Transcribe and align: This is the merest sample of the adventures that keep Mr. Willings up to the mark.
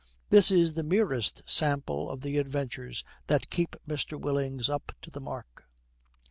This 0.31 0.49
is 0.49 0.73
the 0.73 0.81
merest 0.81 1.43
sample 1.45 2.09
of 2.09 2.21
the 2.21 2.39
adventures 2.39 3.03
that 3.27 3.51
keep 3.51 3.75
Mr. 3.87 4.19
Willings 4.19 4.67
up 4.67 4.93
to 5.03 5.11
the 5.11 5.21
mark. 5.21 5.65